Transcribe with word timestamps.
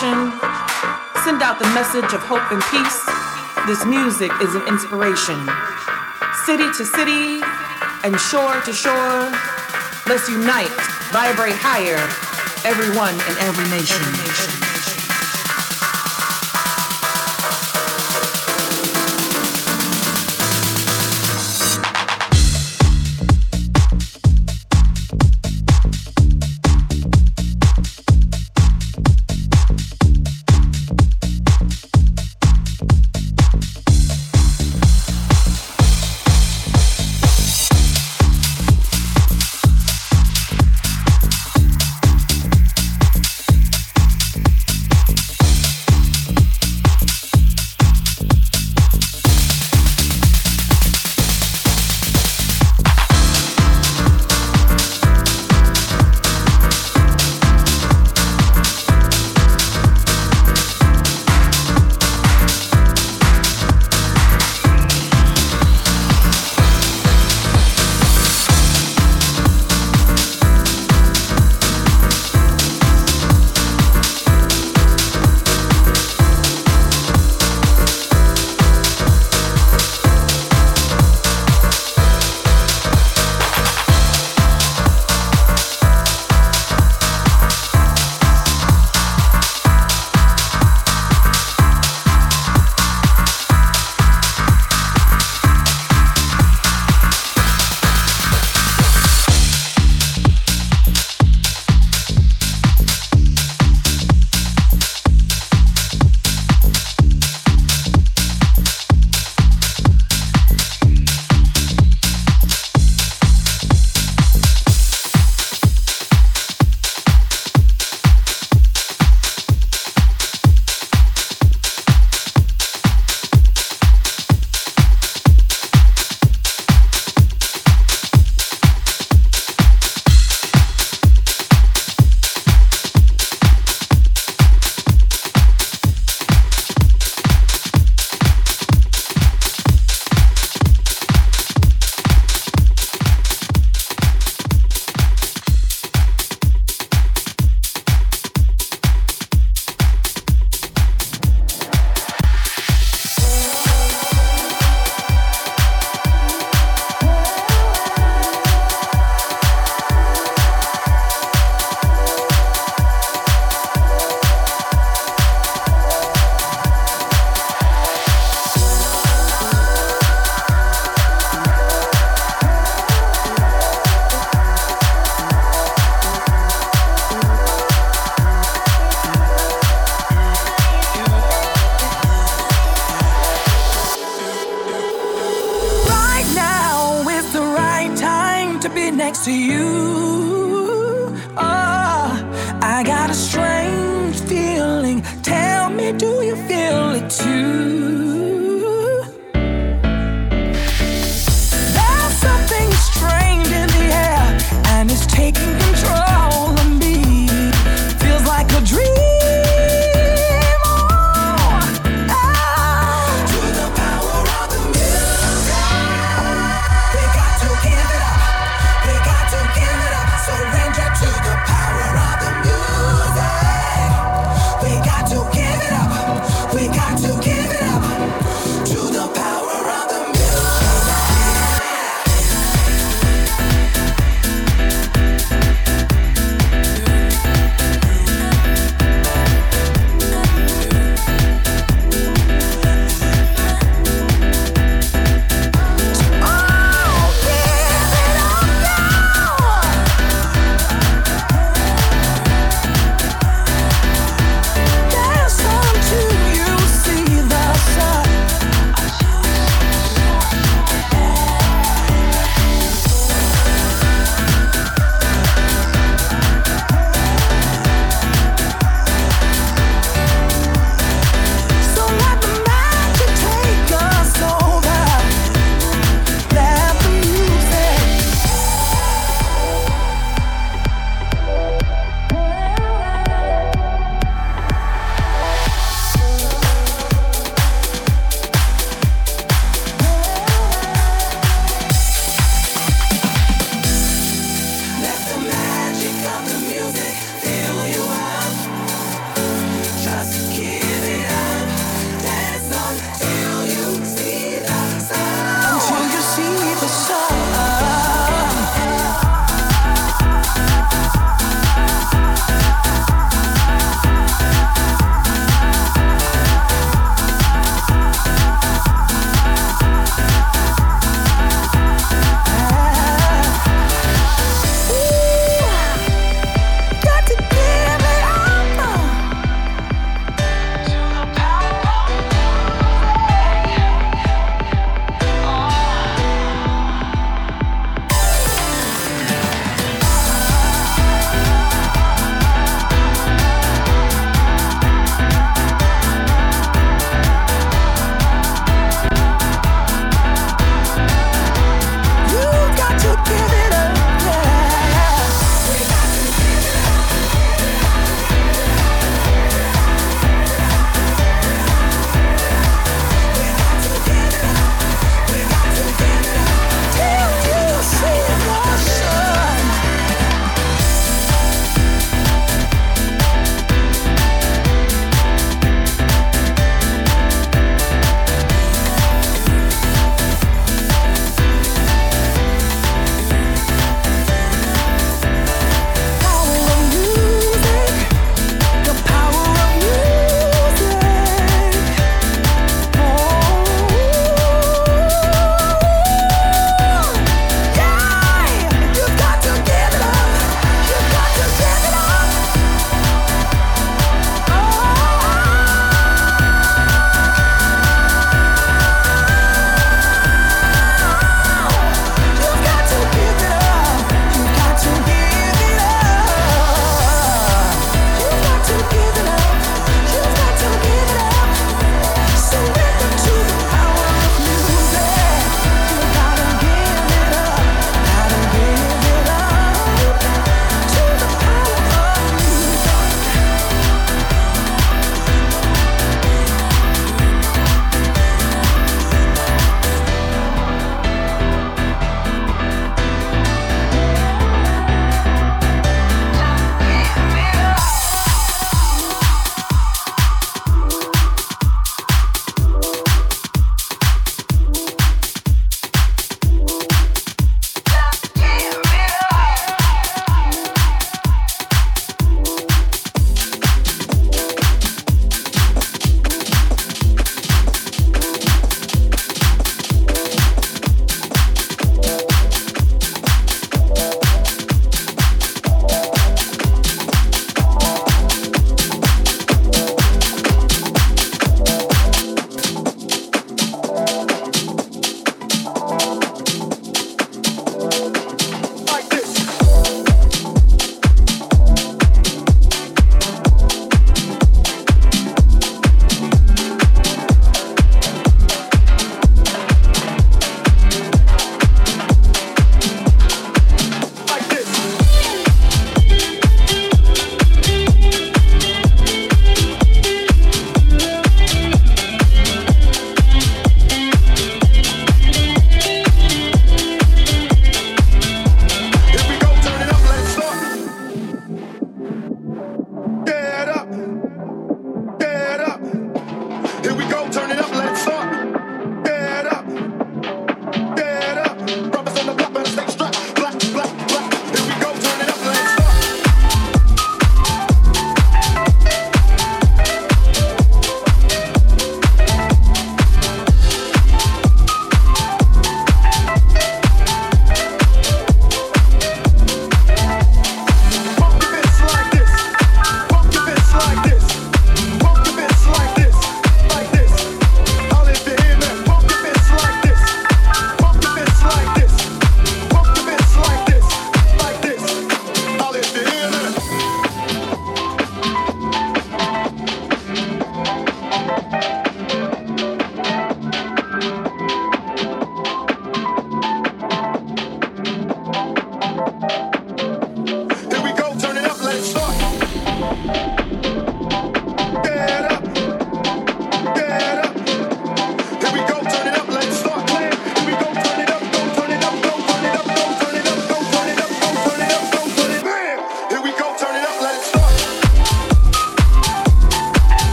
Send 0.00 1.42
out 1.42 1.58
the 1.58 1.68
message 1.74 2.14
of 2.14 2.22
hope 2.22 2.50
and 2.50 2.62
peace. 2.72 3.04
This 3.66 3.84
music 3.84 4.32
is 4.40 4.54
an 4.54 4.66
inspiration. 4.66 5.36
City 6.46 6.64
to 6.72 6.86
city 6.86 7.44
and 8.02 8.18
shore 8.18 8.62
to 8.62 8.72
shore. 8.72 9.28
Let's 10.08 10.26
unite, 10.26 10.72
vibrate 11.12 11.52
higher, 11.60 12.00
everyone 12.64 13.12
in 13.12 13.36
every 13.44 13.68
nation. 13.68 14.00
Every 14.00 14.24
nation. 14.24 14.29